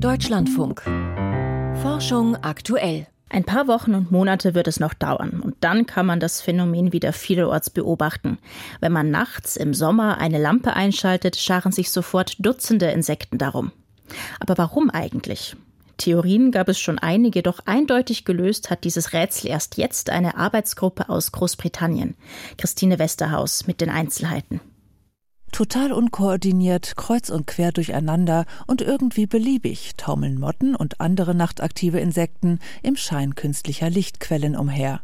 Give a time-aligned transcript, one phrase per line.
[0.00, 0.82] Deutschlandfunk.
[1.82, 3.08] Forschung aktuell.
[3.30, 6.92] Ein paar Wochen und Monate wird es noch dauern und dann kann man das Phänomen
[6.92, 8.38] wieder vielerorts beobachten.
[8.80, 13.72] Wenn man nachts im Sommer eine Lampe einschaltet, scharen sich sofort Dutzende Insekten darum.
[14.38, 15.56] Aber warum eigentlich?
[15.96, 21.08] Theorien gab es schon einige, doch eindeutig gelöst hat dieses Rätsel erst jetzt eine Arbeitsgruppe
[21.08, 22.14] aus Großbritannien.
[22.56, 24.60] Christine Westerhaus mit den Einzelheiten.
[25.52, 32.58] Total unkoordiniert, kreuz und quer durcheinander und irgendwie beliebig taumeln Motten und andere nachtaktive Insekten
[32.82, 35.00] im Schein künstlicher Lichtquellen umher.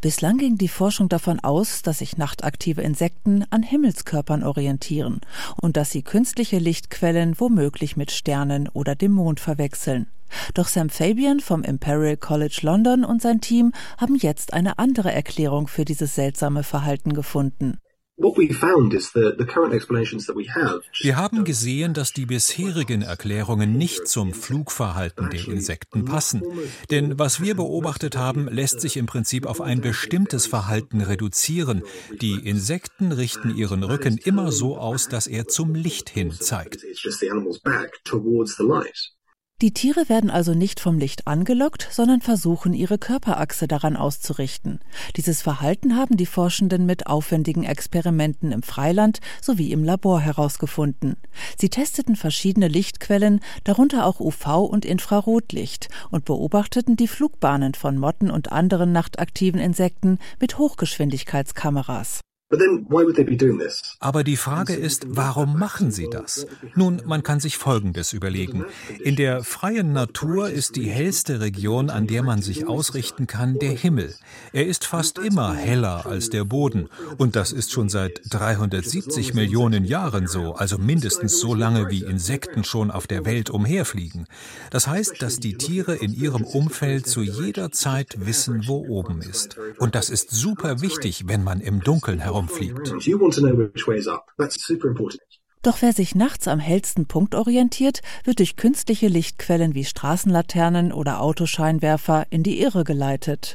[0.00, 5.20] Bislang ging die Forschung davon aus, dass sich nachtaktive Insekten an Himmelskörpern orientieren
[5.60, 10.06] und dass sie künstliche Lichtquellen womöglich mit Sternen oder dem Mond verwechseln.
[10.54, 15.68] Doch Sam Fabian vom Imperial College London und sein Team haben jetzt eine andere Erklärung
[15.68, 17.78] für dieses seltsame Verhalten gefunden.
[21.00, 26.42] Wir haben gesehen, dass die bisherigen Erklärungen nicht zum Flugverhalten der Insekten passen.
[26.90, 31.84] Denn was wir beobachtet haben, lässt sich im Prinzip auf ein bestimmtes Verhalten reduzieren.
[32.20, 36.82] Die Insekten richten ihren Rücken immer so aus, dass er zum Licht hin zeigt.
[39.60, 44.78] Die Tiere werden also nicht vom Licht angelockt, sondern versuchen, ihre Körperachse daran auszurichten.
[45.16, 51.16] Dieses Verhalten haben die Forschenden mit aufwendigen Experimenten im Freiland sowie im Labor herausgefunden.
[51.58, 58.30] Sie testeten verschiedene Lichtquellen, darunter auch UV- und Infrarotlicht, und beobachteten die Flugbahnen von Motten
[58.30, 62.20] und anderen nachtaktiven Insekten mit Hochgeschwindigkeitskameras.
[64.00, 66.46] Aber die Frage ist, warum machen sie das?
[66.74, 68.64] Nun, man kann sich Folgendes überlegen.
[69.00, 73.72] In der freien Natur ist die hellste Region, an der man sich ausrichten kann, der
[73.72, 74.14] Himmel.
[74.54, 76.88] Er ist fast immer heller als der Boden.
[77.18, 82.64] Und das ist schon seit 370 Millionen Jahren so, also mindestens so lange, wie Insekten
[82.64, 84.26] schon auf der Welt umherfliegen.
[84.70, 89.58] Das heißt, dass die Tiere in ihrem Umfeld zu jeder Zeit wissen, wo oben ist.
[89.78, 92.94] Und das ist super wichtig, wenn man im Dunkeln herum herumfliegt.
[95.62, 101.20] Doch wer sich nachts am hellsten Punkt orientiert, wird durch künstliche Lichtquellen wie Straßenlaternen oder
[101.20, 103.54] Autoscheinwerfer in die Irre geleitet.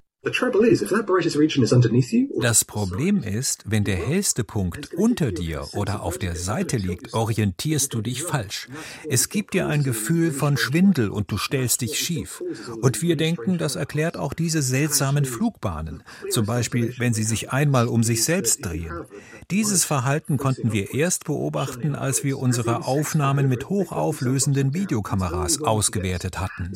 [2.39, 7.94] Das Problem ist, wenn der hellste Punkt unter dir oder auf der Seite liegt, orientierst
[7.94, 8.69] du dich falsch.
[9.09, 12.41] Es gibt dir ein Gefühl von Schwindel und du stellst dich schief.
[12.81, 16.03] Und wir denken, das erklärt auch diese seltsamen Flugbahnen.
[16.29, 19.03] Zum Beispiel, wenn sie sich einmal um sich selbst drehen.
[19.51, 26.72] Dieses Verhalten konnten wir erst beobachten, als wir unsere Aufnahmen mit hochauflösenden Videokameras ausgewertet hatten.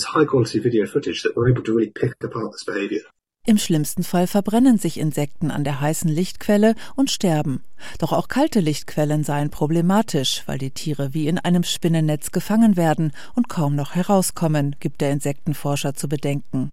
[3.49, 7.63] Im schlimmsten Fall verbrennen sich Insekten an der heißen Lichtquelle und sterben.
[7.97, 13.13] Doch auch kalte Lichtquellen seien problematisch, weil die Tiere wie in einem Spinnennetz gefangen werden
[13.35, 16.71] und kaum noch herauskommen, gibt der Insektenforscher zu bedenken.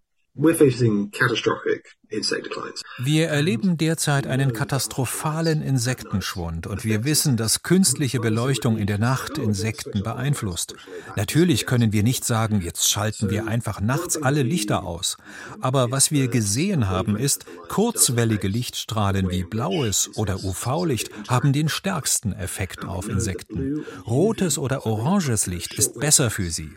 [2.99, 9.39] Wir erleben derzeit einen katastrophalen Insektenschwund und wir wissen, dass künstliche Beleuchtung in der Nacht
[9.39, 10.75] Insekten beeinflusst.
[11.15, 15.19] Natürlich können wir nicht sagen, jetzt schalten wir einfach nachts alle Lichter aus.
[15.61, 22.33] Aber was wir gesehen haben, ist, kurzwellige Lichtstrahlen wie blaues oder UV-Licht haben den stärksten
[22.33, 23.85] Effekt auf Insekten.
[24.07, 26.71] Rotes oder oranges Licht ist besser für sie.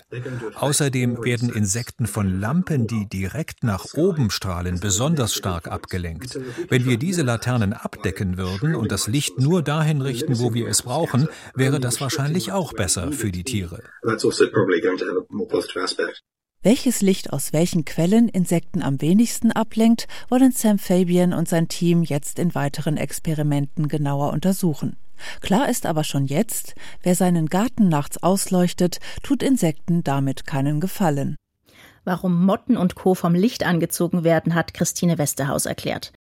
[0.56, 6.40] Außerdem werden Insekten von Lampen, die direkt direkt nach oben strahlen, besonders stark abgelenkt.
[6.70, 10.82] Wenn wir diese Laternen abdecken würden und das Licht nur dahin richten, wo wir es
[10.82, 13.84] brauchen, wäre das wahrscheinlich auch besser für die Tiere.
[14.04, 14.32] Also
[16.64, 22.04] Welches Licht aus welchen Quellen Insekten am wenigsten ablenkt, wollen Sam Fabian und sein Team
[22.04, 24.98] jetzt in weiteren Experimenten genauer untersuchen.
[25.42, 31.38] Klar ist aber schon jetzt, wer seinen Garten nachts ausleuchtet, tut Insekten damit keinen Gefallen.
[32.08, 33.16] Warum Motten und Co.
[33.16, 36.14] vom Licht angezogen werden, hat Christine Westerhaus erklärt.